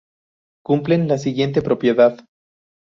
Cumplen 0.63 1.07
la 1.07 1.19
siguiente 1.19 1.61
propiedad. 1.61 2.17